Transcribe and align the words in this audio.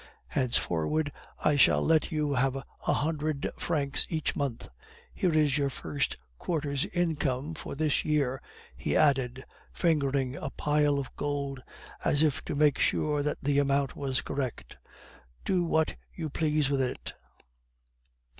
Henceforward 0.29 1.11
I 1.37 1.55
shall 1.55 1.83
let 1.85 2.11
you 2.11 2.33
have 2.33 2.55
a 2.55 2.63
hundred 2.93 3.47
francs 3.55 4.07
each 4.09 4.35
month. 4.35 4.67
Here 5.13 5.31
is 5.31 5.59
your 5.59 5.69
first 5.69 6.17
quarter's 6.39 6.87
income 6.87 7.53
for 7.53 7.75
this 7.75 8.03
year,' 8.03 8.41
he 8.75 8.97
added, 8.97 9.45
fingering 9.71 10.35
a 10.35 10.49
pile 10.49 10.97
of 10.97 11.15
gold, 11.15 11.61
as 12.03 12.23
if 12.23 12.43
to 12.45 12.55
make 12.55 12.79
sure 12.79 13.21
that 13.21 13.37
the 13.43 13.59
amount 13.59 13.95
was 13.95 14.21
correct. 14.23 14.75
'Do 15.45 15.63
what 15.65 15.95
you 16.15 16.31
please 16.31 16.67
with 16.71 16.81
it. 16.81 17.13